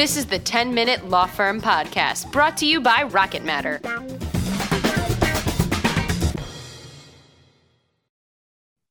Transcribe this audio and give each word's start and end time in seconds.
This 0.00 0.16
is 0.16 0.24
the 0.24 0.38
10 0.38 0.72
Minute 0.72 1.10
Law 1.10 1.26
Firm 1.26 1.60
Podcast, 1.60 2.32
brought 2.32 2.56
to 2.56 2.66
you 2.66 2.80
by 2.80 3.02
Rocket 3.02 3.44
Matter. 3.44 3.82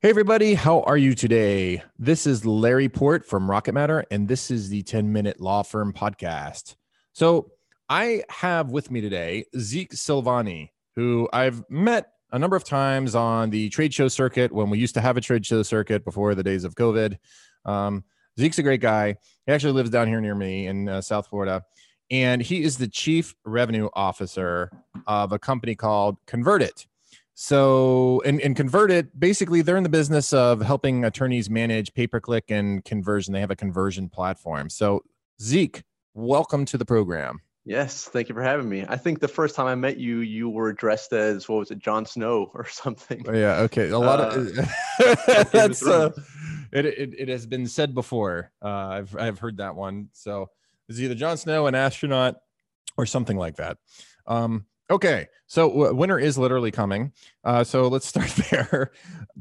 Hey, 0.01 0.09
everybody, 0.11 0.53
how 0.53 0.81
are 0.81 0.97
you 0.97 1.15
today? 1.15 1.81
This 1.97 2.27
is 2.27 2.45
Larry 2.45 2.89
Port 2.89 3.25
from 3.25 3.49
Rocket 3.49 3.73
Matter, 3.73 4.05
and 4.11 4.27
this 4.27 4.51
is 4.51 4.69
the 4.69 4.83
10 4.83 5.11
Minute 5.11 5.42
Law 5.42 5.63
Firm 5.63 5.94
Podcast. 5.94 6.76
So, 7.13 7.53
I 7.89 8.21
have 8.29 8.69
with 8.69 8.91
me 8.91 9.01
today 9.01 9.46
Zeke 9.57 9.94
Silvani, 9.96 10.69
who 10.96 11.28
I've 11.33 11.67
met 11.71 12.12
a 12.31 12.37
number 12.37 12.55
of 12.55 12.65
times 12.65 13.15
on 13.15 13.49
the 13.49 13.69
trade 13.69 13.96
show 13.96 14.10
circuit 14.10 14.51
when 14.51 14.69
we 14.69 14.78
used 14.78 14.94
to 14.94 15.01
have 15.01 15.17
a 15.17 15.21
trade 15.21 15.44
show 15.44 15.63
circuit 15.63 16.05
before 16.05 16.35
the 16.35 16.44
days 16.44 16.66
of 16.66 16.76
COVID. 16.76 17.17
Um, 17.66 18.03
Zeke's 18.40 18.58
a 18.58 18.63
great 18.63 18.80
guy. 18.80 19.17
He 19.45 19.52
actually 19.52 19.73
lives 19.73 19.90
down 19.90 20.08
here 20.08 20.21
near 20.21 20.34
me 20.34 20.66
in 20.66 20.88
uh, 20.88 21.02
South 21.02 21.27
Florida, 21.27 21.66
and 22.09 22.41
he 22.41 22.63
is 22.63 22.77
the 22.77 22.88
chief 22.88 23.35
revenue 23.43 23.89
officer 23.93 24.71
of 25.07 25.34
a 25.34 25.39
company 25.39 25.75
called 25.75 26.17
ConvertIT. 26.25 26.88
So, 27.34 28.21
and, 28.25 28.39
and 28.39 28.55
ConvertIT, 28.55 29.09
basically, 29.17 29.62
they're 29.62 29.77
in 29.77 29.84
the 29.84 29.89
business 29.89 30.31
of 30.31 30.62
helping 30.62 31.03
attorneys 31.03 31.49
manage 31.49 31.93
pay 31.93 32.07
per 32.07 32.21
click 32.21 32.45
and 32.49 32.84
conversion. 32.85 33.34
They 33.34 33.41
have 33.41 33.52
a 33.52 33.57
conversion 33.57 34.07
platform. 34.07 34.70
So, 34.70 35.03
Zeke, 35.41 35.84
welcome 36.13 36.63
to 36.65 36.77
the 36.77 36.85
program. 36.85 37.41
Yes, 37.65 38.05
thank 38.05 38.29
you 38.29 38.35
for 38.35 38.41
having 38.41 38.67
me. 38.67 38.85
I 38.87 38.95
think 38.95 39.20
the 39.20 39.27
first 39.27 39.55
time 39.55 39.67
I 39.67 39.76
met 39.76 39.98
you, 39.98 40.20
you 40.20 40.49
were 40.49 40.73
dressed 40.73 41.12
as 41.13 41.48
what 41.49 41.59
was 41.59 41.71
it, 41.71 41.79
Jon 41.79 42.05
Snow 42.05 42.51
or 42.53 42.67
something? 42.70 43.23
Oh, 43.27 43.34
yeah. 43.34 43.59
Okay. 43.59 43.90
A 43.90 43.99
lot 43.99 44.21
uh, 44.21 44.26
of 45.05 45.51
that's 45.51 45.85
uh, 45.85 46.12
it, 46.71 46.85
it. 46.85 47.13
It 47.17 47.29
has 47.29 47.45
been 47.45 47.67
said 47.67 47.93
before. 47.93 48.51
Uh, 48.61 48.67
I've 48.67 49.15
I've 49.15 49.39
heard 49.39 49.57
that 49.57 49.75
one. 49.75 50.09
So 50.13 50.49
it's 50.87 50.99
either 50.99 51.15
Jon 51.15 51.37
Snow, 51.37 51.67
an 51.67 51.75
astronaut, 51.75 52.37
or 52.97 53.05
something 53.05 53.37
like 53.37 53.57
that. 53.57 53.77
Um, 54.27 54.65
okay. 54.89 55.27
So 55.48 55.70
w- 55.70 55.95
winter 55.95 56.20
is 56.20 56.37
literally 56.37 56.71
coming. 56.71 57.13
Uh, 57.43 57.63
so 57.63 57.87
let's 57.87 58.07
start 58.07 58.29
there. 58.51 58.91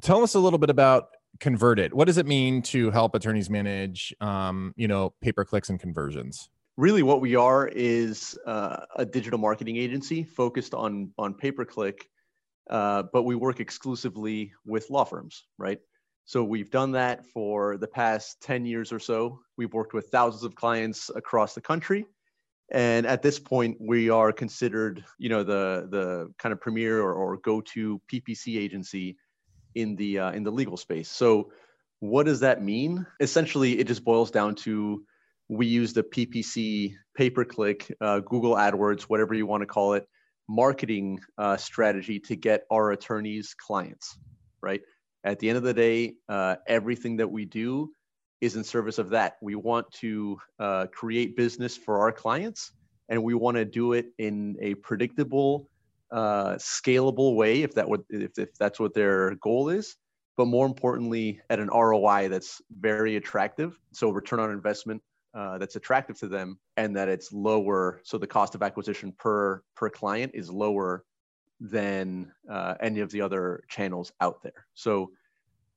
Tell 0.00 0.22
us 0.22 0.34
a 0.34 0.40
little 0.40 0.58
bit 0.58 0.70
about 0.70 1.08
ConvertIT. 1.40 1.92
What 1.92 2.06
does 2.06 2.18
it 2.18 2.26
mean 2.26 2.62
to 2.62 2.90
help 2.90 3.14
attorneys 3.14 3.50
manage, 3.50 4.14
um, 4.20 4.74
you 4.76 4.88
know, 4.88 5.14
pay 5.20 5.32
per 5.32 5.44
clicks 5.44 5.70
and 5.70 5.78
conversions? 5.78 6.50
really 6.78 7.02
what 7.02 7.20
we 7.20 7.34
are 7.34 7.66
is 7.66 8.38
uh, 8.46 8.86
a 8.96 9.04
digital 9.04 9.38
marketing 9.38 9.76
agency 9.76 10.22
focused 10.22 10.72
on 10.72 11.12
on 11.18 11.34
pay 11.34 11.50
per 11.50 11.64
click 11.64 12.08
uh, 12.70 13.02
but 13.12 13.24
we 13.24 13.34
work 13.34 13.60
exclusively 13.60 14.52
with 14.64 14.88
law 14.88 15.04
firms 15.04 15.44
right 15.58 15.80
so 16.28 16.44
we've 16.44 16.70
done 16.70 16.92
that 16.92 17.24
for 17.24 17.78
the 17.78 17.86
past 17.88 18.42
10 18.42 18.66
years 18.66 18.92
or 18.92 18.98
so. 18.98 19.40
We've 19.56 19.72
worked 19.72 19.94
with 19.94 20.08
thousands 20.08 20.44
of 20.44 20.54
clients 20.54 21.10
across 21.16 21.54
the 21.54 21.62
country. 21.62 22.04
And 22.70 23.06
at 23.06 23.22
this 23.22 23.38
point 23.38 23.78
we 23.80 24.10
are 24.10 24.30
considered 24.30 25.02
you 25.16 25.30
know 25.30 25.42
the 25.42 25.88
the 25.90 26.30
kind 26.38 26.52
of 26.52 26.60
premier 26.60 27.00
or, 27.00 27.14
or 27.14 27.38
go-to 27.38 27.98
ppc 28.12 28.58
agency 28.58 29.16
in 29.74 29.96
the 29.96 30.18
uh, 30.18 30.32
in 30.32 30.44
the 30.44 30.50
legal 30.50 30.76
space. 30.76 31.08
So 31.08 31.50
what 32.00 32.26
does 32.26 32.40
that 32.40 32.62
mean? 32.62 33.06
Essentially 33.20 33.78
it 33.78 33.86
just 33.86 34.04
boils 34.04 34.30
down 34.30 34.54
to 34.66 35.02
we 35.48 35.64
use 35.64 35.94
the 35.94 36.02
PPC, 36.02 36.92
pay 37.16 37.30
per 37.30 37.46
click, 37.46 37.90
uh, 38.02 38.20
Google 38.20 38.54
AdWords, 38.54 39.04
whatever 39.04 39.32
you 39.32 39.46
want 39.46 39.62
to 39.62 39.66
call 39.66 39.94
it, 39.94 40.06
marketing 40.46 41.20
uh, 41.38 41.56
strategy 41.56 42.20
to 42.20 42.36
get 42.36 42.64
our 42.70 42.90
attorneys 42.90 43.54
clients, 43.54 44.18
right? 44.60 44.82
At 45.24 45.38
the 45.38 45.48
end 45.48 45.58
of 45.58 45.64
the 45.64 45.74
day, 45.74 46.14
uh, 46.28 46.56
everything 46.66 47.16
that 47.16 47.30
we 47.30 47.44
do 47.44 47.90
is 48.40 48.56
in 48.56 48.64
service 48.64 48.98
of 48.98 49.10
that. 49.10 49.36
We 49.42 49.56
want 49.56 49.90
to 49.94 50.38
uh, 50.58 50.86
create 50.92 51.36
business 51.36 51.76
for 51.76 51.98
our 51.98 52.12
clients, 52.12 52.72
and 53.08 53.22
we 53.22 53.34
want 53.34 53.56
to 53.56 53.64
do 53.64 53.94
it 53.94 54.06
in 54.18 54.56
a 54.60 54.74
predictable, 54.74 55.68
uh, 56.12 56.54
scalable 56.54 57.34
way, 57.34 57.62
if 57.62 57.74
that 57.74 57.88
would, 57.88 58.04
if, 58.10 58.38
if 58.38 58.54
that's 58.58 58.78
what 58.78 58.94
their 58.94 59.34
goal 59.36 59.68
is. 59.68 59.96
But 60.36 60.46
more 60.46 60.66
importantly, 60.66 61.40
at 61.50 61.58
an 61.58 61.68
ROI 61.68 62.28
that's 62.28 62.62
very 62.70 63.16
attractive. 63.16 63.76
So 63.92 64.10
return 64.10 64.38
on 64.38 64.52
investment 64.52 65.02
uh, 65.34 65.58
that's 65.58 65.76
attractive 65.76 66.18
to 66.18 66.26
them 66.26 66.58
and 66.76 66.96
that 66.96 67.08
it's 67.08 67.32
lower 67.32 68.00
so 68.02 68.18
the 68.18 68.26
cost 68.26 68.54
of 68.54 68.62
acquisition 68.62 69.12
per 69.12 69.62
per 69.76 69.90
client 69.90 70.32
is 70.34 70.50
lower 70.50 71.04
than 71.60 72.32
uh, 72.50 72.74
any 72.80 73.00
of 73.00 73.10
the 73.10 73.20
other 73.20 73.62
channels 73.68 74.10
out 74.20 74.42
there 74.42 74.66
so 74.74 75.10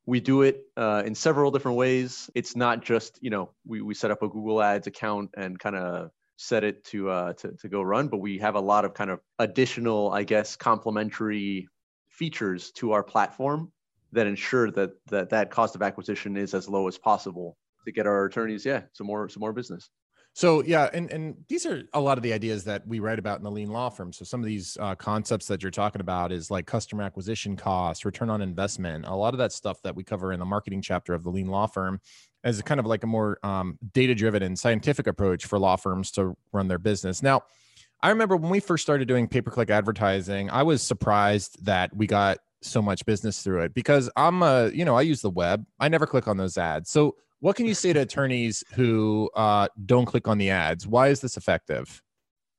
we 0.06 0.20
do 0.20 0.42
it 0.42 0.64
uh, 0.78 1.04
in 1.06 1.16
several 1.16 1.52
different 1.52 1.78
ways 1.78 2.30
it's 2.36 2.56
not 2.56 2.84
just 2.84 3.20
you 3.22 3.30
know 3.30 3.52
we, 3.66 3.82
we 3.82 3.94
set 3.94 4.12
up 4.12 4.22
a 4.22 4.28
google 4.28 4.62
ads 4.62 4.88
account 4.88 5.30
and 5.38 5.60
kind 5.60 5.76
of 5.76 6.12
set 6.38 6.64
it 6.64 6.84
to, 6.84 7.08
uh, 7.08 7.34
to 7.34 7.52
to 7.52 7.70
go 7.70 7.82
run 7.84 8.08
but 8.08 8.18
we 8.18 8.40
have 8.40 8.56
a 8.56 8.60
lot 8.60 8.84
of 8.84 8.94
kind 8.94 9.12
of 9.12 9.20
additional 9.40 10.12
i 10.12 10.24
guess 10.24 10.56
complementary 10.56 11.68
features 12.10 12.72
to 12.72 12.94
our 12.94 13.04
platform 13.04 13.72
that 14.12 14.28
ensure 14.28 14.72
that 14.72 14.92
that 15.08 15.30
that 15.30 15.52
cost 15.52 15.76
of 15.76 15.82
acquisition 15.82 16.36
is 16.36 16.54
as 16.54 16.68
low 16.68 16.88
as 16.88 16.98
possible 16.98 17.58
to 17.86 17.92
get 17.92 18.08
our 18.08 18.26
attorneys, 18.26 18.66
yeah, 18.66 18.84
some 18.94 19.08
more 19.08 19.30
some 19.30 19.42
more 19.42 19.54
business. 19.54 19.90
So 20.34 20.64
yeah, 20.64 20.90
and 20.94 21.12
and 21.12 21.36
these 21.50 21.66
are 21.66 21.84
a 21.94 22.00
lot 22.00 22.18
of 22.18 22.24
the 22.24 22.31
ideas 22.31 22.64
that 22.64 22.88
we 22.88 23.00
write 23.00 23.19
about 23.19 23.40
in 23.40 23.44
the 23.44 23.52
lean 23.52 23.69
law 23.69 23.90
firm. 23.90 24.14
So 24.14 24.24
some 24.24 24.40
of 24.40 24.46
these 24.46 24.78
uh, 24.80 24.96
concepts 24.96 25.46
that 25.47 25.62
you're 25.62 25.72
talking 25.72 26.00
about 26.00 26.31
is 26.31 26.50
like 26.50 26.66
customer 26.66 27.03
acquisition 27.03 27.58
cost, 27.58 28.06
return 28.06 28.30
on 28.30 28.41
investment. 28.41 29.06
A 29.08 29.16
lot 29.16 29.34
of 29.34 29.40
that 29.40 29.52
stuff 29.52 29.81
that 29.81 29.96
we 29.96 30.03
cover 30.03 30.31
in 30.31 30.40
the 30.40 30.46
marketing 30.46 30.81
chapter 30.81 31.14
of 31.14 31.24
the 31.24 31.30
lean 31.30 31.47
law 31.47 31.68
firm 31.68 32.00
is 32.46 32.62
kind 32.62 32.80
of 32.80 32.86
like 32.86 33.03
a 33.03 33.08
more 33.08 33.40
um, 33.44 33.78
data 33.94 34.16
driven 34.16 34.41
and 34.41 34.58
scientific 34.58 35.06
approach 35.06 35.46
for 35.46 35.59
law 35.59 35.75
firms 35.75 36.12
to 36.12 36.36
run 36.53 36.68
their 36.68 36.80
business. 36.80 37.22
Now, 37.22 37.41
I 38.02 38.09
remember 38.09 38.36
when 38.38 38.50
we 38.50 38.62
first 38.62 38.84
started 38.84 39.08
doing 39.08 39.28
pay 39.28 39.41
per 39.41 39.52
click 39.52 39.70
advertising, 39.70 40.50
I 40.50 40.64
was 40.64 40.81
surprised 40.81 41.64
that 41.66 41.96
we 41.96 42.08
got 42.08 42.40
so 42.62 42.81
much 42.81 43.06
business 43.06 43.41
through 43.41 43.62
it 43.62 43.74
because 43.74 44.09
I'm 44.16 44.44
a 44.44 44.70
you 44.70 44.86
know 44.86 44.96
I 44.96 45.02
use 45.02 45.22
the 45.22 45.30
web. 45.30 45.66
I 45.80 45.90
never 45.90 46.08
click 46.08 46.28
on 46.28 46.38
those 46.38 46.58
ads. 46.58 46.90
So 46.90 47.16
what 47.41 47.56
can 47.56 47.66
you 47.66 47.74
say 47.74 47.91
to 47.91 48.00
attorneys 48.00 48.63
who 48.74 49.29
uh, 49.35 49.68
don't 49.85 50.06
click 50.06 50.28
on 50.28 50.38
the 50.38 50.52
ads? 50.52 50.88
Why 50.88 51.09
is 51.09 51.19
this 51.19 51.38
effective? 51.38 52.02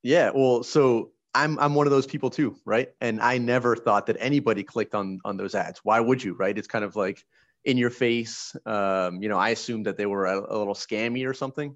Yeah, 0.03 0.31
well, 0.35 0.65
so 0.65 1.13
I'm 1.35 1.59
I'm 1.59 1.75
one 1.75 1.87
of 1.87 1.93
those 1.93 2.07
people 2.07 2.31
too, 2.31 2.57
right? 2.67 2.91
And 3.01 3.21
I 3.21 3.39
never 3.39 3.77
thought 3.77 4.07
that 4.07 4.17
anybody 4.19 4.65
clicked 4.65 4.95
on 4.95 5.21
on 5.25 5.37
those 5.37 5.55
ads. 5.55 5.81
Why 5.85 6.01
would 6.01 6.23
you, 6.23 6.35
right? 6.35 6.57
It's 6.59 6.69
kind 6.69 6.85
of 6.85 6.97
like 6.97 7.25
in 7.65 7.79
your 7.79 7.91
face. 7.91 8.55
Um, 8.67 9.23
you 9.23 9.29
know, 9.29 9.39
I 9.39 9.51
assumed 9.51 9.87
that 9.87 9.97
they 9.97 10.07
were 10.07 10.27
a, 10.27 10.39
a 10.39 10.59
little 10.59 10.75
scammy 10.75 11.27
or 11.27 11.33
something. 11.33 11.75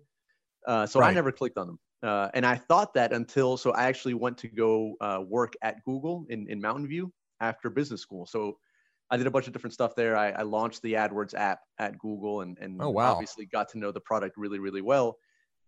Uh, 0.66 0.84
so 0.84 0.98
right. 0.98 1.10
I 1.10 1.14
never 1.14 1.30
clicked 1.30 1.58
on 1.58 1.68
them. 1.68 1.78
Uh, 2.02 2.28
and 2.34 2.44
I 2.44 2.56
thought 2.56 2.92
that 2.94 3.12
until 3.12 3.56
so 3.56 3.70
I 3.70 3.84
actually 3.84 4.14
went 4.14 4.36
to 4.38 4.48
go 4.48 4.94
uh, 5.00 5.22
work 5.26 5.54
at 5.62 5.82
Google 5.84 6.26
in 6.28 6.48
in 6.48 6.60
Mountain 6.60 6.88
View 6.88 7.12
after 7.40 7.70
business 7.70 8.00
school. 8.00 8.26
So 8.26 8.58
I 9.10 9.16
did 9.16 9.26
a 9.26 9.30
bunch 9.30 9.46
of 9.46 9.52
different 9.52 9.74
stuff 9.74 9.94
there. 9.94 10.16
I, 10.16 10.30
I 10.30 10.42
launched 10.42 10.82
the 10.82 10.94
AdWords 10.94 11.34
app 11.34 11.60
at 11.78 11.98
Google 11.98 12.40
and, 12.40 12.58
and 12.58 12.80
oh, 12.80 12.90
wow. 12.90 13.12
obviously 13.12 13.46
got 13.46 13.68
to 13.70 13.78
know 13.78 13.92
the 13.92 14.00
product 14.00 14.36
really, 14.36 14.58
really 14.58 14.82
well. 14.82 15.16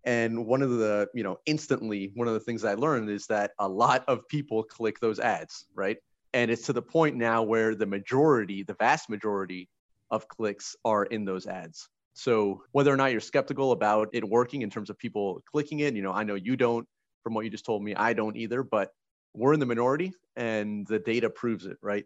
And 0.05 0.47
one 0.47 0.63
of 0.63 0.71
the, 0.71 1.09
you 1.15 1.23
know, 1.23 1.39
instantly, 1.47 2.13
one 2.15 2.29
of 2.29 2.35
the 2.35 2.41
things 2.41 2.65
I 2.65 2.75
learned 2.75 3.11
is 3.11 3.27
that 3.27 3.53
a 3.59 3.69
lot 3.69 4.05
of 4.09 4.27
people 4.29 4.63
click 4.63 4.99
those 5.01 5.21
ads, 5.21 5.67
right? 5.75 5.99
And 6.35 6.51
it's 6.51 6.67
to 6.67 6.73
the 6.73 6.83
point 6.83 7.17
now 7.17 7.43
where 7.43 7.75
the 7.75 7.87
majority, 7.87 8.63
the 8.63 8.75
vast 8.75 9.09
majority 9.09 9.69
of 10.11 10.27
clicks 10.29 10.75
are 10.85 11.05
in 11.05 11.25
those 11.25 11.47
ads. 11.47 11.89
So 12.15 12.63
whether 12.73 12.93
or 12.93 12.97
not 12.97 13.13
you're 13.13 13.21
skeptical 13.21 13.73
about 13.73 14.09
it 14.13 14.29
working 14.29 14.63
in 14.63 14.71
terms 14.71 14.91
of 14.91 14.99
people 14.99 15.43
clicking 15.51 15.81
it, 15.81 15.95
you 15.95 16.03
know, 16.03 16.13
I 16.13 16.25
know 16.25 16.35
you 16.35 16.57
don't 16.57 16.87
from 17.23 17.35
what 17.35 17.45
you 17.45 17.51
just 17.51 17.65
told 17.65 17.83
me, 17.83 17.95
I 17.95 18.13
don't 18.13 18.37
either, 18.37 18.63
but 18.63 18.91
we're 19.35 19.53
in 19.53 19.61
the 19.61 19.67
minority 19.67 20.13
and 20.37 20.87
the 20.87 20.99
data 20.99 21.29
proves 21.31 21.67
it, 21.67 21.77
right? 21.83 22.05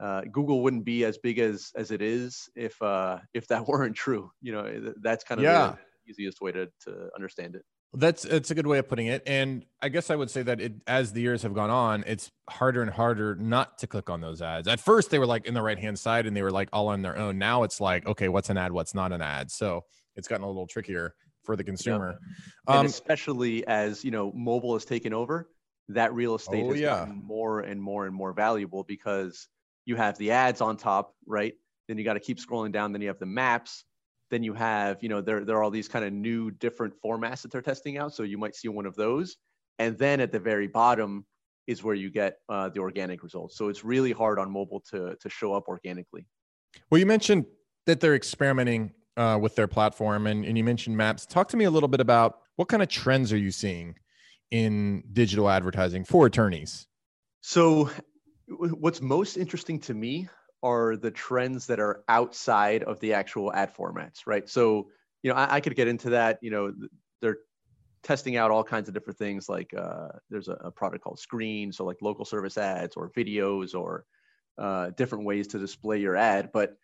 Uh, 0.00 0.22
Google 0.30 0.62
wouldn't 0.62 0.84
be 0.84 1.04
as 1.04 1.18
big 1.18 1.38
as 1.38 1.72
as 1.74 1.90
it 1.90 2.02
is 2.02 2.48
if 2.54 2.80
uh, 2.82 3.18
if 3.34 3.48
that 3.48 3.66
weren't 3.68 3.96
true. 3.96 4.30
You 4.40 4.52
know, 4.52 4.92
that's 5.00 5.24
kind 5.24 5.40
of 5.40 5.44
yeah. 5.44 5.76
the 6.06 6.12
easiest 6.12 6.40
way 6.40 6.52
to 6.52 6.68
to 6.84 7.08
understand 7.14 7.56
it. 7.56 7.64
That's 7.94 8.26
it's 8.26 8.50
a 8.50 8.54
good 8.54 8.66
way 8.66 8.78
of 8.78 8.88
putting 8.88 9.06
it. 9.06 9.22
And 9.26 9.64
I 9.80 9.88
guess 9.88 10.10
I 10.10 10.16
would 10.16 10.30
say 10.30 10.42
that 10.42 10.60
it, 10.60 10.74
as 10.86 11.14
the 11.14 11.22
years 11.22 11.42
have 11.42 11.54
gone 11.54 11.70
on, 11.70 12.04
it's 12.06 12.30
harder 12.50 12.82
and 12.82 12.90
harder 12.90 13.34
not 13.34 13.78
to 13.78 13.86
click 13.86 14.10
on 14.10 14.20
those 14.20 14.42
ads. 14.42 14.68
At 14.68 14.78
first, 14.78 15.10
they 15.10 15.18
were 15.18 15.26
like 15.26 15.46
in 15.46 15.54
the 15.54 15.62
right 15.62 15.78
hand 15.78 15.98
side 15.98 16.26
and 16.26 16.36
they 16.36 16.42
were 16.42 16.50
like 16.50 16.68
all 16.70 16.88
on 16.88 17.00
their 17.00 17.16
own. 17.16 17.38
Now 17.38 17.62
it's 17.62 17.80
like, 17.80 18.06
okay, 18.06 18.28
what's 18.28 18.50
an 18.50 18.58
ad? 18.58 18.72
What's 18.72 18.94
not 18.94 19.12
an 19.12 19.22
ad? 19.22 19.50
So 19.50 19.84
it's 20.16 20.28
gotten 20.28 20.44
a 20.44 20.46
little 20.46 20.66
trickier 20.66 21.14
for 21.44 21.56
the 21.56 21.64
consumer. 21.64 22.18
Um, 22.66 22.80
and 22.80 22.88
especially 22.88 23.66
as 23.66 24.04
you 24.04 24.10
know, 24.10 24.32
mobile 24.34 24.74
has 24.74 24.84
taken 24.84 25.14
over, 25.14 25.48
that 25.88 26.12
real 26.12 26.34
estate 26.34 26.64
oh, 26.64 26.72
has 26.72 26.80
yeah. 26.80 26.98
gotten 26.98 27.22
more 27.24 27.60
and 27.60 27.80
more 27.80 28.04
and 28.04 28.14
more 28.14 28.34
valuable 28.34 28.84
because 28.84 29.48
you 29.88 29.96
have 29.96 30.18
the 30.18 30.30
ads 30.30 30.60
on 30.60 30.76
top, 30.76 31.14
right? 31.26 31.54
Then 31.88 31.96
you 31.96 32.04
got 32.04 32.12
to 32.12 32.20
keep 32.20 32.38
scrolling 32.38 32.70
down. 32.70 32.92
Then 32.92 33.00
you 33.00 33.08
have 33.08 33.18
the 33.18 33.26
maps. 33.26 33.84
Then 34.30 34.42
you 34.42 34.52
have, 34.52 34.98
you 35.02 35.08
know, 35.08 35.22
there, 35.22 35.46
there 35.46 35.56
are 35.56 35.62
all 35.62 35.70
these 35.70 35.88
kind 35.88 36.04
of 36.04 36.12
new 36.12 36.50
different 36.50 36.92
formats 37.02 37.40
that 37.40 37.50
they're 37.50 37.62
testing 37.62 37.96
out. 37.96 38.14
So 38.14 38.22
you 38.22 38.36
might 38.36 38.54
see 38.54 38.68
one 38.68 38.84
of 38.84 38.94
those. 38.94 39.38
And 39.78 39.96
then 39.96 40.20
at 40.20 40.30
the 40.30 40.38
very 40.38 40.66
bottom 40.66 41.24
is 41.66 41.82
where 41.82 41.94
you 41.94 42.10
get 42.10 42.36
uh, 42.50 42.68
the 42.68 42.80
organic 42.80 43.22
results. 43.22 43.56
So 43.56 43.68
it's 43.68 43.82
really 43.82 44.12
hard 44.12 44.38
on 44.38 44.50
mobile 44.50 44.82
to, 44.90 45.16
to 45.18 45.30
show 45.30 45.54
up 45.54 45.64
organically. 45.68 46.26
Well, 46.90 46.98
you 46.98 47.06
mentioned 47.06 47.46
that 47.86 48.00
they're 48.00 48.14
experimenting 48.14 48.92
uh, 49.16 49.38
with 49.40 49.56
their 49.56 49.66
platform, 49.66 50.26
and, 50.26 50.44
and 50.44 50.58
you 50.58 50.64
mentioned 50.64 50.98
maps. 50.98 51.24
Talk 51.24 51.48
to 51.48 51.56
me 51.56 51.64
a 51.64 51.70
little 51.70 51.88
bit 51.88 52.00
about 52.00 52.40
what 52.56 52.68
kind 52.68 52.82
of 52.82 52.90
trends 52.90 53.32
are 53.32 53.38
you 53.38 53.50
seeing 53.50 53.94
in 54.50 55.02
digital 55.14 55.48
advertising 55.48 56.04
for 56.04 56.26
attorneys? 56.26 56.86
So, 57.40 57.88
what's 58.48 59.00
most 59.00 59.36
interesting 59.36 59.80
to 59.80 59.94
me 59.94 60.28
are 60.62 60.96
the 60.96 61.10
trends 61.10 61.66
that 61.66 61.80
are 61.80 62.02
outside 62.08 62.82
of 62.82 62.98
the 63.00 63.12
actual 63.12 63.52
ad 63.52 63.74
formats, 63.74 64.26
right? 64.26 64.48
So, 64.48 64.88
you 65.22 65.30
know, 65.30 65.36
I, 65.36 65.56
I 65.56 65.60
could 65.60 65.76
get 65.76 65.88
into 65.88 66.10
that. 66.10 66.38
You 66.42 66.50
know, 66.50 66.72
they're 67.20 67.38
testing 68.02 68.36
out 68.36 68.50
all 68.50 68.64
kinds 68.64 68.88
of 68.88 68.94
different 68.94 69.18
things 69.18 69.48
like 69.48 69.72
uh, 69.74 70.08
there's 70.30 70.48
a, 70.48 70.52
a, 70.52 70.70
product 70.70 71.02
called 71.02 71.18
screen 71.18 71.72
so 71.72 71.84
like 71.84 71.96
local 72.00 72.24
service 72.24 72.56
ads 72.56 72.96
or 72.96 73.10
videos 73.10 73.74
or 73.74 74.04
uh, 74.56 74.90
different 74.96 75.24
ways 75.24 75.46
to 75.48 75.58
display 75.58 75.98
your 75.98 76.16
ad 76.16 76.50
but 76.52 76.76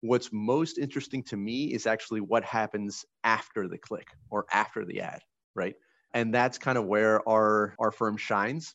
what's 0.00 0.30
most 0.32 0.78
interesting 0.78 1.22
to 1.22 1.36
me 1.36 1.72
is 1.72 1.86
actually 1.86 2.20
what 2.20 2.42
happens 2.42 3.04
after 3.22 3.68
the 3.68 3.78
click 3.78 4.08
or 4.30 4.46
after 4.50 4.84
the 4.84 5.00
ad 5.00 5.20
right 5.54 5.74
and 6.14 6.34
that's 6.34 6.58
kind 6.58 6.78
of 6.78 6.86
where 6.86 7.26
our 7.28 7.74
our 7.78 7.92
firm 7.92 8.16
shines 8.16 8.74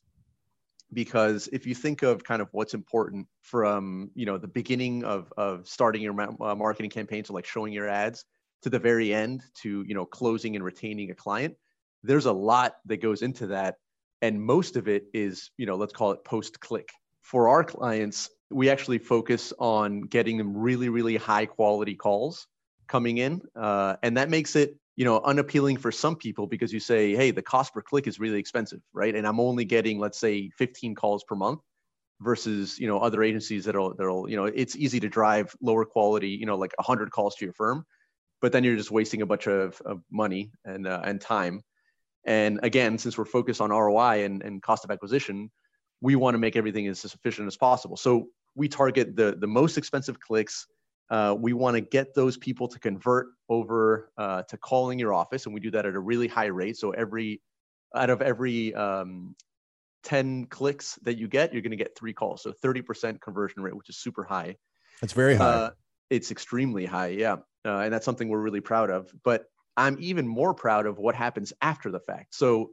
because 0.93 1.49
if 1.51 1.65
you 1.65 1.75
think 1.75 2.01
of 2.01 2.23
kind 2.23 2.41
of 2.41 2.47
what's 2.51 2.73
important 2.73 3.27
from 3.41 4.09
you 4.15 4.25
know 4.25 4.37
the 4.37 4.47
beginning 4.47 5.03
of 5.03 5.31
of 5.37 5.67
starting 5.67 6.01
your 6.01 6.19
uh, 6.19 6.55
marketing 6.55 6.89
campaign 6.89 7.23
to 7.23 7.33
like 7.33 7.45
showing 7.45 7.73
your 7.73 7.89
ads 7.89 8.25
to 8.61 8.69
the 8.69 8.79
very 8.79 9.13
end 9.13 9.43
to 9.53 9.83
you 9.87 9.93
know 9.93 10.05
closing 10.05 10.55
and 10.55 10.63
retaining 10.63 11.11
a 11.11 11.15
client 11.15 11.55
there's 12.03 12.25
a 12.25 12.31
lot 12.31 12.75
that 12.85 13.01
goes 13.01 13.21
into 13.21 13.47
that. 13.47 13.75
And 14.21 14.41
most 14.41 14.77
of 14.77 14.87
it 14.87 15.05
is 15.13 15.51
you 15.57 15.65
know 15.65 15.75
let's 15.75 15.93
call 15.93 16.11
it 16.11 16.23
post 16.23 16.59
click 16.59 16.89
for 17.21 17.49
our 17.49 17.63
clients 17.63 18.29
we 18.49 18.69
actually 18.69 18.97
focus 18.97 19.53
on 19.59 20.01
getting 20.01 20.37
them 20.37 20.57
really 20.57 20.89
really 20.89 21.17
high 21.17 21.45
quality 21.45 21.93
calls 21.93 22.47
coming 22.87 23.19
in 23.19 23.41
uh, 23.55 23.95
and 24.01 24.17
that 24.17 24.29
makes 24.29 24.55
it 24.55 24.75
you 24.97 25.05
know 25.05 25.21
unappealing 25.21 25.77
for 25.77 25.91
some 25.91 26.15
people 26.17 26.47
because 26.47 26.73
you 26.73 26.81
say 26.81 27.15
hey 27.15 27.31
the 27.31 27.41
cost 27.41 27.73
per 27.73 27.81
click 27.81 28.07
is 28.07 28.19
really 28.19 28.39
expensive 28.39 28.81
right 28.93 29.15
and 29.15 29.25
i'm 29.25 29.39
only 29.39 29.63
getting 29.63 29.99
let's 29.99 30.19
say 30.19 30.49
15 30.57 30.95
calls 30.95 31.23
per 31.23 31.35
month 31.35 31.61
versus 32.19 32.77
you 32.77 32.87
know 32.87 32.99
other 32.99 33.23
agencies 33.23 33.63
that'll 33.65 33.93
that'll 33.95 34.29
you 34.29 34.35
know 34.35 34.45
it's 34.45 34.75
easy 34.75 34.99
to 34.99 35.07
drive 35.07 35.55
lower 35.61 35.85
quality 35.85 36.29
you 36.29 36.45
know 36.45 36.57
like 36.57 36.73
100 36.77 37.11
calls 37.11 37.35
to 37.35 37.45
your 37.45 37.53
firm 37.53 37.85
but 38.41 38.51
then 38.51 38.63
you're 38.63 38.75
just 38.75 38.91
wasting 38.91 39.21
a 39.21 39.25
bunch 39.25 39.47
of, 39.47 39.81
of 39.85 40.01
money 40.11 40.51
and 40.65 40.85
uh, 40.85 41.01
and 41.05 41.21
time 41.21 41.63
and 42.27 42.59
again, 42.61 42.97
since 42.97 43.17
we're 43.17 43.25
focused 43.25 43.61
on 43.61 43.69
ROI 43.69 44.25
and, 44.25 44.43
and 44.43 44.61
cost 44.61 44.83
of 44.83 44.91
acquisition, 44.91 45.49
we 46.01 46.15
want 46.15 46.35
to 46.35 46.37
make 46.37 46.57
everything 46.57 46.85
as 46.87 47.03
efficient 47.05 47.47
as 47.47 47.55
possible. 47.55 47.95
So 47.95 48.27
we 48.53 48.67
target 48.67 49.15
the, 49.15 49.35
the 49.39 49.47
most 49.47 49.77
expensive 49.77 50.19
clicks. 50.19 50.67
Uh, 51.09 51.35
we 51.37 51.53
want 51.53 51.75
to 51.75 51.81
get 51.81 52.13
those 52.13 52.37
people 52.37 52.67
to 52.67 52.79
convert 52.79 53.27
over 53.49 54.11
uh, 54.17 54.43
to 54.43 54.57
calling 54.57 54.99
your 54.99 55.13
office, 55.13 55.45
and 55.45 55.53
we 55.53 55.61
do 55.61 55.71
that 55.71 55.85
at 55.85 55.95
a 55.95 55.99
really 55.99 56.27
high 56.27 56.47
rate. 56.47 56.77
So 56.77 56.91
every 56.91 57.41
out 57.95 58.09
of 58.09 58.21
every 58.21 58.73
um, 58.75 59.35
10 60.03 60.45
clicks 60.45 60.99
that 61.03 61.17
you 61.17 61.27
get, 61.27 61.53
you're 61.53 61.61
going 61.61 61.71
to 61.71 61.77
get 61.77 61.97
three 61.97 62.13
calls. 62.13 62.43
So 62.43 62.51
30% 62.51 63.21
conversion 63.21 63.61
rate, 63.61 63.75
which 63.75 63.89
is 63.89 63.97
super 63.97 64.23
high. 64.23 64.57
It's 65.01 65.13
very 65.13 65.35
high. 65.35 65.45
Uh, 65.45 65.69
it's 66.09 66.31
extremely 66.31 66.85
high, 66.85 67.07
yeah, 67.07 67.37
uh, 67.65 67.79
and 67.79 67.93
that's 67.93 68.05
something 68.05 68.29
we're 68.29 68.41
really 68.41 68.61
proud 68.61 68.89
of. 68.89 69.11
But 69.23 69.45
I'm 69.75 69.97
even 69.99 70.27
more 70.27 70.53
proud 70.53 70.85
of 70.85 70.97
what 70.97 71.15
happens 71.15 71.51
after 71.61 71.91
the 71.91 71.99
fact. 71.99 72.33
So 72.33 72.71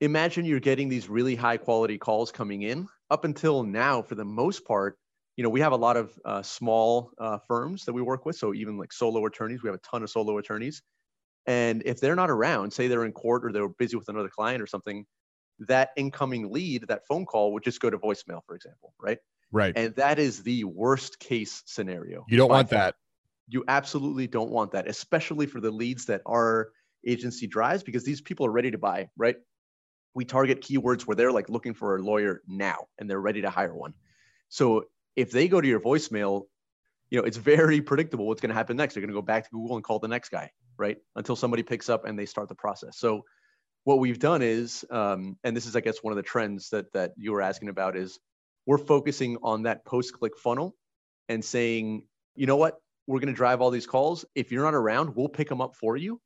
imagine 0.00 0.44
you're 0.44 0.60
getting 0.60 0.88
these 0.88 1.08
really 1.08 1.34
high 1.34 1.56
quality 1.56 1.98
calls 1.98 2.30
coming 2.30 2.62
in. 2.62 2.88
Up 3.10 3.24
until 3.24 3.64
now, 3.64 4.02
for 4.02 4.14
the 4.14 4.24
most 4.24 4.64
part, 4.64 4.96
you 5.40 5.42
know, 5.42 5.48
we 5.48 5.60
have 5.60 5.72
a 5.72 5.76
lot 5.76 5.96
of 5.96 6.12
uh, 6.26 6.42
small 6.42 7.12
uh, 7.16 7.38
firms 7.38 7.86
that 7.86 7.94
we 7.94 8.02
work 8.02 8.26
with. 8.26 8.36
So 8.36 8.52
even 8.52 8.76
like 8.76 8.92
solo 8.92 9.24
attorneys, 9.24 9.62
we 9.62 9.68
have 9.68 9.74
a 9.74 9.88
ton 9.90 10.02
of 10.02 10.10
solo 10.10 10.36
attorneys. 10.36 10.82
And 11.46 11.82
if 11.86 11.98
they're 11.98 12.14
not 12.14 12.28
around, 12.28 12.70
say 12.70 12.88
they're 12.88 13.06
in 13.06 13.12
court 13.12 13.46
or 13.46 13.50
they're 13.50 13.66
busy 13.66 13.96
with 13.96 14.10
another 14.10 14.28
client 14.28 14.60
or 14.60 14.66
something, 14.66 15.06
that 15.60 15.92
incoming 15.96 16.52
lead, 16.52 16.88
that 16.88 17.06
phone 17.08 17.24
call 17.24 17.54
would 17.54 17.64
just 17.64 17.80
go 17.80 17.88
to 17.88 17.96
voicemail, 17.96 18.40
for 18.46 18.54
example, 18.54 18.92
right? 19.00 19.16
Right. 19.50 19.72
And 19.74 19.94
that 19.94 20.18
is 20.18 20.42
the 20.42 20.64
worst 20.64 21.18
case 21.20 21.62
scenario. 21.64 22.26
You 22.28 22.36
don't 22.36 22.50
want 22.50 22.68
that 22.68 22.96
you 23.48 23.64
absolutely 23.66 24.26
don't 24.26 24.50
want 24.50 24.72
that, 24.72 24.88
especially 24.88 25.46
for 25.46 25.60
the 25.60 25.70
leads 25.70 26.04
that 26.04 26.22
our 26.26 26.68
agency 27.06 27.46
drives, 27.46 27.82
because 27.82 28.04
these 28.04 28.20
people 28.20 28.46
are 28.46 28.52
ready 28.52 28.70
to 28.70 28.78
buy, 28.78 29.08
right? 29.16 29.36
We 30.14 30.24
target 30.24 30.60
keywords 30.60 31.02
where 31.02 31.16
they're 31.16 31.32
like 31.32 31.48
looking 31.48 31.74
for 31.74 31.96
a 31.96 32.02
lawyer 32.02 32.42
now 32.46 32.86
and 32.98 33.08
they're 33.08 33.20
ready 33.20 33.40
to 33.42 33.50
hire 33.50 33.74
one. 33.74 33.94
So 34.50 34.84
if 35.16 35.30
they 35.30 35.48
go 35.48 35.60
to 35.60 35.68
your 35.68 35.80
voicemail, 35.80 36.42
you 37.10 37.20
know, 37.20 37.26
it's 37.26 37.36
very 37.36 37.80
predictable 37.80 38.26
what's 38.26 38.40
going 38.40 38.50
to 38.50 38.54
happen 38.54 38.76
next. 38.76 38.94
They're 38.94 39.00
going 39.00 39.10
to 39.10 39.14
go 39.14 39.22
back 39.22 39.44
to 39.44 39.50
Google 39.50 39.76
and 39.76 39.84
call 39.84 39.98
the 39.98 40.08
next 40.08 40.28
guy, 40.28 40.50
right? 40.78 40.96
Until 41.16 41.36
somebody 41.36 41.62
picks 41.62 41.88
up 41.88 42.04
and 42.04 42.18
they 42.18 42.26
start 42.26 42.48
the 42.48 42.54
process. 42.54 42.98
So 42.98 43.24
what 43.84 43.98
we've 43.98 44.18
done 44.18 44.42
is, 44.42 44.84
um, 44.90 45.36
and 45.42 45.56
this 45.56 45.66
is, 45.66 45.74
I 45.74 45.80
guess, 45.80 46.02
one 46.02 46.12
of 46.12 46.16
the 46.16 46.22
trends 46.22 46.70
that 46.70 46.92
that 46.92 47.12
you 47.16 47.32
were 47.32 47.42
asking 47.42 47.68
about 47.68 47.96
is 47.96 48.18
we're 48.66 48.78
focusing 48.78 49.38
on 49.42 49.64
that 49.64 49.84
post-click 49.84 50.36
funnel 50.38 50.76
and 51.28 51.44
saying, 51.44 52.06
you 52.36 52.46
know 52.46 52.56
what, 52.56 52.76
we're 53.06 53.18
going 53.18 53.32
to 53.32 53.36
drive 53.36 53.60
all 53.60 53.70
these 53.70 53.86
calls. 53.86 54.24
If 54.34 54.52
you're 54.52 54.64
not 54.64 54.74
around, 54.74 55.16
we'll 55.16 55.28
pick 55.28 55.48
them 55.48 55.60
up 55.60 55.74
for 55.74 55.96
you. 55.96 56.20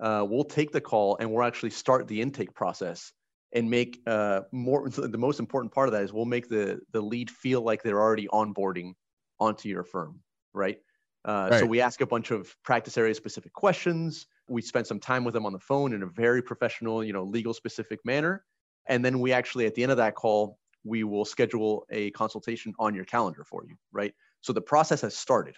Uh, 0.00 0.26
we'll 0.28 0.44
take 0.44 0.72
the 0.72 0.80
call 0.80 1.16
and 1.18 1.30
we'll 1.30 1.44
actually 1.44 1.70
start 1.70 2.08
the 2.08 2.20
intake 2.20 2.54
process 2.54 3.12
and 3.52 3.70
make 3.70 4.00
uh, 4.06 4.42
more. 4.52 4.88
The 4.90 5.18
most 5.18 5.40
important 5.40 5.72
part 5.72 5.88
of 5.88 5.92
that 5.92 6.02
is 6.02 6.12
we'll 6.12 6.24
make 6.24 6.48
the 6.48 6.80
the 6.92 7.00
lead 7.00 7.30
feel 7.30 7.62
like 7.62 7.82
they're 7.82 8.00
already 8.00 8.28
onboarding 8.28 8.92
onto 9.38 9.68
your 9.68 9.84
firm, 9.84 10.20
right? 10.52 10.78
Uh, 11.24 11.48
right. 11.50 11.60
So 11.60 11.66
we 11.66 11.80
ask 11.80 12.00
a 12.00 12.06
bunch 12.06 12.30
of 12.30 12.54
practice 12.62 12.96
area 12.96 13.14
specific 13.14 13.52
questions. 13.52 14.26
We 14.48 14.62
spend 14.62 14.86
some 14.86 15.00
time 15.00 15.24
with 15.24 15.34
them 15.34 15.44
on 15.44 15.52
the 15.52 15.58
phone 15.58 15.92
in 15.92 16.02
a 16.02 16.06
very 16.06 16.40
professional, 16.40 17.02
you 17.02 17.12
know, 17.12 17.24
legal 17.24 17.52
specific 17.52 17.98
manner, 18.04 18.44
and 18.86 19.04
then 19.04 19.20
we 19.20 19.32
actually 19.32 19.66
at 19.66 19.74
the 19.74 19.82
end 19.82 19.92
of 19.92 19.98
that 19.98 20.14
call 20.14 20.58
we 20.86 21.02
will 21.04 21.24
schedule 21.24 21.84
a 21.90 22.10
consultation 22.12 22.72
on 22.78 22.94
your 22.94 23.04
calendar 23.04 23.44
for 23.44 23.64
you, 23.68 23.74
right? 23.92 24.14
So 24.40 24.52
the 24.52 24.62
process 24.62 25.00
has 25.00 25.16
started. 25.16 25.56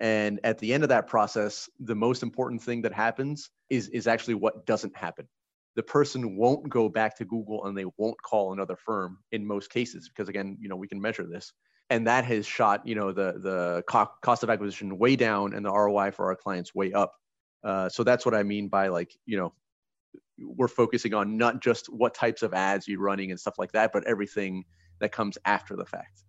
And 0.00 0.40
at 0.42 0.58
the 0.58 0.72
end 0.72 0.82
of 0.82 0.88
that 0.88 1.06
process, 1.06 1.68
the 1.78 1.94
most 1.94 2.22
important 2.22 2.62
thing 2.62 2.82
that 2.82 2.92
happens 2.92 3.50
is, 3.68 3.88
is 3.88 4.06
actually 4.06 4.34
what 4.34 4.64
doesn't 4.66 4.96
happen. 4.96 5.28
The 5.74 5.82
person 5.82 6.36
won't 6.36 6.68
go 6.68 6.88
back 6.88 7.16
to 7.18 7.24
Google 7.24 7.64
and 7.64 7.76
they 7.76 7.86
won't 7.96 8.20
call 8.22 8.52
another 8.52 8.76
firm 8.76 9.18
in 9.32 9.46
most 9.46 9.70
cases, 9.70 10.08
because 10.08 10.28
again, 10.28 10.56
you 10.60 10.68
know, 10.68 10.76
we 10.76 10.88
can 10.88 11.00
measure 11.00 11.26
this. 11.26 11.52
And 11.90 12.06
that 12.06 12.24
has 12.24 12.46
shot, 12.46 12.86
you 12.86 12.94
know, 12.94 13.12
the, 13.12 13.38
the 13.38 13.82
cost 13.86 14.42
of 14.42 14.50
acquisition 14.50 14.98
way 14.98 15.16
down 15.16 15.54
and 15.54 15.64
the 15.64 15.72
ROI 15.72 16.12
for 16.12 16.26
our 16.26 16.36
clients 16.36 16.74
way 16.74 16.92
up. 16.92 17.14
Uh, 17.64 17.88
so 17.88 18.02
that's 18.02 18.24
what 18.24 18.34
I 18.34 18.42
mean 18.42 18.68
by 18.68 18.88
like, 18.88 19.12
you 19.26 19.36
know, 19.36 19.52
we're 20.38 20.68
focusing 20.68 21.14
on 21.14 21.36
not 21.36 21.62
just 21.62 21.86
what 21.86 22.14
types 22.14 22.42
of 22.42 22.54
ads 22.54 22.88
you're 22.88 23.00
running 23.00 23.30
and 23.30 23.38
stuff 23.38 23.54
like 23.58 23.72
that, 23.72 23.92
but 23.92 24.06
everything 24.06 24.64
that 25.00 25.12
comes 25.12 25.36
after 25.44 25.76
the 25.76 25.84
fact 25.84 26.22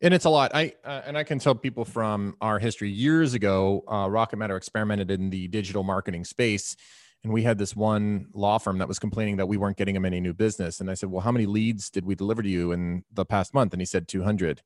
and 0.00 0.12
it's 0.12 0.24
a 0.24 0.30
lot 0.30 0.50
i 0.54 0.72
uh, 0.84 1.02
and 1.06 1.16
i 1.16 1.24
can 1.24 1.38
tell 1.38 1.54
people 1.54 1.84
from 1.84 2.36
our 2.40 2.58
history 2.58 2.90
years 2.90 3.34
ago 3.34 3.84
uh, 3.88 4.08
rocket 4.08 4.36
matter 4.36 4.56
experimented 4.56 5.10
in 5.10 5.30
the 5.30 5.48
digital 5.48 5.82
marketing 5.82 6.24
space 6.24 6.76
and 7.24 7.32
we 7.32 7.42
had 7.42 7.58
this 7.58 7.74
one 7.74 8.26
law 8.34 8.58
firm 8.58 8.78
that 8.78 8.88
was 8.88 8.98
complaining 8.98 9.36
that 9.36 9.46
we 9.46 9.56
weren't 9.56 9.76
getting 9.76 9.94
them 9.94 10.04
any 10.04 10.20
new 10.20 10.32
business. 10.32 10.80
And 10.80 10.90
i 10.90 10.94
said 10.94 11.10
well 11.10 11.20
how 11.20 11.32
many 11.32 11.46
leads 11.46 11.90
did 11.90 12.04
we 12.04 12.14
deliver 12.14 12.42
to 12.42 12.48
you 12.48 12.72
in 12.72 13.04
the 13.12 13.24
past 13.24 13.54
month? 13.54 13.72
And 13.72 13.80
he 13.80 13.86
said 13.86 14.08
200 14.08 14.62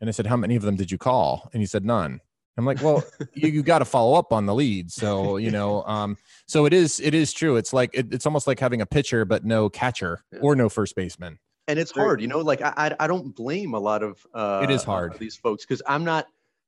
and 0.00 0.08
i 0.08 0.12
said 0.12 0.26
how 0.26 0.36
many 0.36 0.56
of 0.56 0.62
them 0.62 0.76
did 0.76 0.90
you 0.90 0.98
call? 0.98 1.48
And 1.52 1.60
he 1.60 1.66
said 1.66 1.84
none. 1.84 2.20
I'm 2.56 2.64
like 2.64 2.82
well 2.82 3.02
you, 3.34 3.48
you 3.48 3.62
got 3.62 3.78
to 3.78 3.84
follow 3.84 4.14
up 4.18 4.32
on 4.32 4.46
the 4.46 4.54
leads. 4.54 4.94
So 4.94 5.38
you 5.38 5.50
know 5.50 5.82
um 5.84 6.16
so 6.46 6.66
it 6.66 6.72
is 6.72 7.00
it 7.00 7.14
is 7.14 7.32
true. 7.32 7.56
It's 7.56 7.72
like 7.72 7.90
it, 7.94 8.12
it's 8.12 8.26
almost 8.26 8.46
like 8.46 8.60
having 8.60 8.80
a 8.80 8.86
pitcher 8.86 9.24
but 9.24 9.44
no 9.44 9.68
catcher 9.68 10.24
yeah. 10.32 10.40
or 10.42 10.54
no 10.54 10.68
first 10.68 10.94
baseman. 10.94 11.38
And 11.66 11.78
it's 11.78 11.92
hard 11.92 12.20
you 12.20 12.28
know 12.28 12.40
like 12.40 12.60
i 12.60 12.94
i 13.00 13.06
don't 13.06 13.34
blame 13.34 13.72
a 13.72 13.78
lot 13.78 14.02
of 14.02 14.26
uh 14.34 14.60
it 14.62 14.70
is 14.70 14.84
hard. 14.84 15.18
these 15.18 15.34
folks 15.34 15.64
because 15.64 15.80
i'm 15.86 16.04
not 16.04 16.26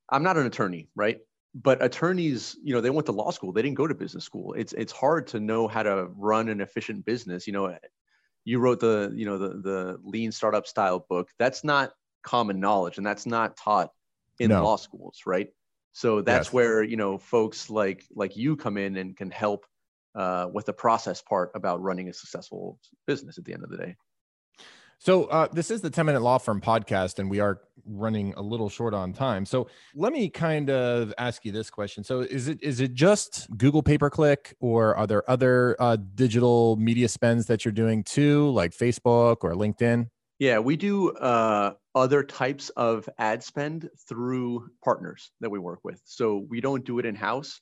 i'm 0.09 0.23
not 0.23 0.39
an 0.39 0.47
attorney 0.47 0.89
right 0.95 1.19
but 1.63 1.83
attorneys 1.83 2.57
you 2.63 2.75
know 2.75 2.81
they 2.81 2.91
went 2.91 3.07
to 3.07 3.13
law 3.13 3.31
school 3.31 3.53
they 3.53 3.63
didn't 3.63 3.77
go 3.77 3.87
to 3.87 3.95
business 3.95 4.25
school 4.25 4.53
it's 4.55 4.73
it's 4.75 4.93
hard 4.93 5.27
to 5.27 5.41
know 5.41 5.67
how 5.67 5.83
to 5.83 6.07
run 6.17 6.49
an 6.49 6.61
efficient 6.61 7.05
business 7.05 7.47
you 7.47 7.53
know 7.53 7.75
you 8.45 8.59
wrote 8.59 8.79
the 8.81 9.13
you 9.15 9.25
know 9.25 9.39
the 9.39 9.49
the 9.61 9.99
lean 10.05 10.31
startup 10.31 10.67
style 10.67 11.05
book 11.09 11.31
that's 11.39 11.65
not 11.65 11.93
common 12.23 12.61
knowledge 12.61 12.99
and 12.99 13.07
that's 13.07 13.25
not 13.25 13.57
taught 13.57 13.91
in 14.39 14.51
no. 14.51 14.63
law 14.63 14.77
schools 14.77 15.23
right 15.25 15.49
so 15.93 16.21
that's 16.21 16.49
yes. 16.49 16.53
where 16.53 16.83
you 16.83 16.97
know 16.97 17.17
folks 17.17 17.71
like 17.71 18.05
like 18.15 18.37
you 18.37 18.57
come 18.57 18.77
in 18.77 18.97
and 18.97 19.17
can 19.17 19.31
help 19.31 19.65
uh, 20.15 20.49
with 20.53 20.65
the 20.65 20.73
process 20.73 21.21
part 21.21 21.51
about 21.55 21.83
running 21.83 22.09
a 22.09 22.13
successful 22.13 22.79
business 23.07 23.39
at 23.39 23.45
the 23.45 23.53
end 23.53 23.63
of 23.63 23.71
the 23.71 23.77
day 23.77 23.97
so 24.99 25.25
uh, 25.25 25.49
this 25.53 25.71
is 25.71 25.81
the 25.81 25.91
10 25.91 26.07
minute 26.07 26.23
law 26.23 26.39
firm 26.39 26.61
podcast, 26.61 27.19
and 27.19 27.31
we 27.31 27.41
are 27.41 27.61
running 27.85 28.35
a 28.37 28.43
little 28.43 28.69
short 28.69 28.95
on 28.95 29.13
time. 29.13 29.45
So 29.47 29.69
let 29.95 30.13
me 30.13 30.29
kind 30.29 30.71
of 30.71 31.13
ask 31.19 31.45
you 31.45 31.53
this 31.53 31.71
question. 31.71 32.03
So 32.03 32.21
is 32.21 32.49
it 32.49 32.63
is 32.63 32.81
it 32.81 32.95
just 32.95 33.49
Google 33.57 33.83
pay 33.83 33.99
per 33.99 34.11
click, 34.11 34.57
or 34.61 34.97
are 34.97 35.07
there 35.07 35.29
other 35.31 35.77
uh, 35.79 35.97
digital 36.15 36.77
media 36.77 37.09
spends 37.09 37.47
that 37.47 37.65
you're 37.65 37.73
doing 37.73 38.05
too, 38.05 38.51
like 38.51 38.73
Facebook 38.73 39.39
or 39.43 39.55
LinkedIn? 39.55 40.09
Yeah, 40.39 40.59
we 40.59 40.77
do 40.77 41.13
uh, 41.13 41.75
other 41.95 42.23
types 42.23 42.69
of 42.71 43.09
ad 43.19 43.43
spend 43.43 43.89
through 44.07 44.69
partners 44.85 45.31
that 45.41 45.51
we 45.51 45.59
work 45.59 45.81
with. 45.83 46.01
So 46.05 46.45
we 46.49 46.61
don't 46.61 46.85
do 46.85 46.99
it 46.99 47.07
in 47.07 47.15
house. 47.15 47.61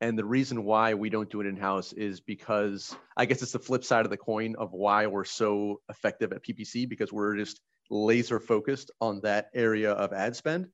And 0.00 0.18
the 0.18 0.24
reason 0.24 0.64
why 0.64 0.94
we 0.94 1.08
don't 1.08 1.30
do 1.30 1.40
it 1.40 1.46
in 1.46 1.56
house 1.56 1.92
is 1.92 2.20
because 2.20 2.94
I 3.16 3.24
guess 3.24 3.42
it's 3.42 3.52
the 3.52 3.58
flip 3.58 3.82
side 3.82 4.04
of 4.04 4.10
the 4.10 4.16
coin 4.16 4.54
of 4.56 4.72
why 4.72 5.06
we're 5.06 5.24
so 5.24 5.80
effective 5.88 6.32
at 6.32 6.44
PPC 6.44 6.88
because 6.88 7.12
we're 7.12 7.36
just 7.36 7.60
laser 7.90 8.38
focused 8.38 8.90
on 9.00 9.20
that 9.22 9.48
area 9.54 9.92
of 9.92 10.12
ad 10.12 10.36
spend 10.36 10.68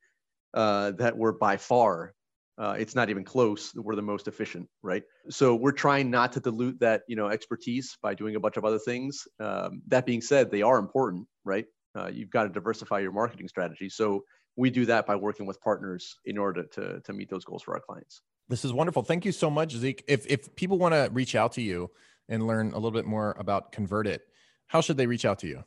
uh, 0.54 0.92
that 0.92 1.16
we're 1.16 1.32
by 1.32 1.56
far 1.56 2.14
uh, 2.58 2.76
it's 2.78 2.94
not 2.94 3.08
even 3.08 3.24
close 3.24 3.74
we're 3.74 3.94
the 3.94 4.02
most 4.02 4.28
efficient 4.28 4.68
right? 4.82 5.02
So 5.30 5.54
we're 5.54 5.72
trying 5.72 6.10
not 6.10 6.32
to 6.32 6.40
dilute 6.40 6.80
that 6.80 7.02
you 7.08 7.16
know 7.16 7.28
expertise 7.28 7.96
by 8.02 8.14
doing 8.14 8.36
a 8.36 8.40
bunch 8.40 8.56
of 8.56 8.64
other 8.64 8.78
things. 8.78 9.26
Um, 9.40 9.82
that 9.88 10.06
being 10.06 10.20
said 10.20 10.50
they 10.50 10.62
are 10.62 10.78
important 10.78 11.26
right? 11.44 11.64
Uh, 11.94 12.08
you've 12.12 12.30
got 12.30 12.44
to 12.44 12.48
diversify 12.50 13.00
your 13.00 13.12
marketing 13.12 13.48
strategy. 13.48 13.88
So 13.88 14.24
we 14.56 14.70
do 14.70 14.86
that 14.86 15.06
by 15.06 15.16
working 15.16 15.46
with 15.46 15.60
partners 15.60 16.16
in 16.24 16.38
order 16.38 16.64
to, 16.64 17.00
to 17.00 17.12
meet 17.12 17.30
those 17.30 17.44
goals 17.44 17.62
for 17.62 17.74
our 17.74 17.80
clients 17.80 18.20
this 18.48 18.64
is 18.64 18.72
wonderful 18.72 19.02
thank 19.02 19.24
you 19.24 19.32
so 19.32 19.50
much 19.50 19.72
zeke 19.72 20.04
if, 20.06 20.26
if 20.26 20.54
people 20.56 20.78
want 20.78 20.94
to 20.94 21.08
reach 21.12 21.34
out 21.34 21.52
to 21.52 21.62
you 21.62 21.90
and 22.28 22.46
learn 22.46 22.70
a 22.70 22.74
little 22.74 22.90
bit 22.90 23.04
more 23.04 23.34
about 23.38 23.72
convertit 23.72 24.18
how 24.66 24.80
should 24.80 24.96
they 24.96 25.06
reach 25.06 25.24
out 25.24 25.38
to 25.38 25.46
you 25.46 25.62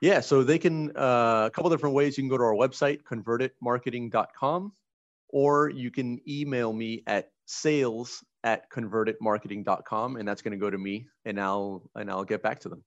yeah 0.00 0.20
so 0.20 0.42
they 0.42 0.58
can 0.58 0.90
uh, 0.96 1.44
a 1.46 1.50
couple 1.52 1.70
different 1.70 1.94
ways 1.94 2.16
you 2.16 2.22
can 2.22 2.28
go 2.28 2.38
to 2.38 2.44
our 2.44 2.54
website 2.54 3.02
convertitmarketing.com 3.02 4.72
or 5.30 5.68
you 5.68 5.90
can 5.90 6.20
email 6.28 6.72
me 6.72 7.02
at 7.06 7.30
sales 7.46 8.24
at 8.44 8.70
convertitmarketing.com 8.70 10.16
and 10.16 10.28
that's 10.28 10.42
going 10.42 10.52
to 10.52 10.58
go 10.58 10.70
to 10.70 10.78
me 10.78 11.06
and 11.24 11.40
I'll 11.40 11.90
and 11.96 12.10
I'll 12.10 12.24
get 12.24 12.42
back 12.42 12.60
to 12.60 12.68
them. 12.68 12.84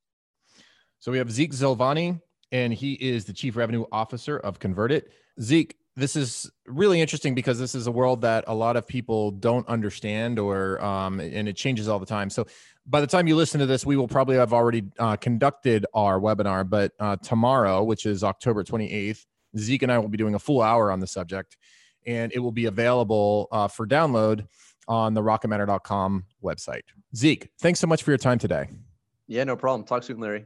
So 1.00 1.12
we 1.12 1.18
have 1.18 1.30
Zeke 1.32 1.52
Silvani 1.52 2.22
and 2.52 2.74
he 2.74 2.94
is 2.94 3.26
the 3.26 3.34
chief 3.34 3.56
revenue 3.56 3.86
officer 3.92 4.38
of 4.38 4.60
ConvertIT. 4.60 5.04
Zeke, 5.42 5.76
this 5.98 6.16
is 6.16 6.50
really 6.68 7.02
interesting 7.02 7.34
because 7.34 7.58
this 7.58 7.74
is 7.74 7.88
a 7.88 7.92
world 7.92 8.22
that 8.22 8.44
a 8.48 8.54
lot 8.54 8.78
of 8.78 8.86
people 8.86 9.32
don't 9.32 9.68
understand 9.68 10.38
or 10.38 10.80
um, 10.86 11.20
and 11.20 11.50
it 11.50 11.58
changes 11.58 11.88
all 11.88 11.98
the 11.98 12.06
time. 12.06 12.30
So 12.30 12.46
by 12.86 13.02
the 13.02 13.08
time 13.08 13.26
you 13.28 13.36
listen 13.36 13.60
to 13.60 13.66
this, 13.66 13.84
we 13.84 13.98
will 13.98 14.08
probably 14.08 14.36
have 14.36 14.54
already 14.54 14.84
uh, 15.00 15.16
conducted 15.16 15.88
our 15.96 16.20
webinar, 16.20 16.70
but 16.70 16.92
uh, 17.00 17.16
tomorrow, 17.18 17.84
which 17.84 18.06
is 18.06 18.24
October 18.24 18.64
28th, 18.64 19.26
Zeke 19.58 19.84
and 19.84 19.92
I 19.92 19.98
will 19.98 20.08
be 20.08 20.20
doing 20.20 20.36
a 20.36 20.40
full 20.40 20.62
hour 20.62 20.92
on 20.92 21.00
the 21.00 21.08
subject 21.08 21.58
and 22.06 22.32
it 22.32 22.40
will 22.40 22.52
be 22.52 22.66
available 22.66 23.48
uh, 23.52 23.68
for 23.68 23.88
download 23.88 24.48
on 24.88 25.16
the 25.16 25.22
rocketmatter.com 25.22 26.26
website. 26.44 26.84
Zeke, 27.16 27.50
thanks 27.60 27.80
so 27.80 27.88
much 27.88 28.04
for 28.04 28.12
your 28.12 28.20
time 28.20 28.38
today. 28.38 28.70
Yeah, 29.26 29.44
no 29.46 29.56
problem. 29.56 29.86
Talk 29.86 30.04
soon, 30.04 30.20
Larry. 30.20 30.46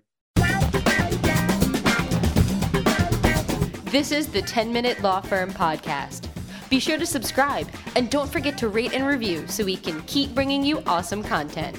This 3.91 4.13
is 4.13 4.27
the 4.27 4.41
10 4.41 4.71
Minute 4.71 5.01
Law 5.01 5.19
Firm 5.19 5.51
Podcast. 5.51 6.29
Be 6.69 6.79
sure 6.79 6.97
to 6.97 7.05
subscribe 7.05 7.67
and 7.97 8.09
don't 8.09 8.31
forget 8.31 8.57
to 8.59 8.69
rate 8.69 8.93
and 8.93 9.05
review 9.05 9.45
so 9.49 9.65
we 9.65 9.75
can 9.75 9.99
keep 10.03 10.33
bringing 10.33 10.63
you 10.63 10.81
awesome 10.87 11.21
content. 11.21 11.77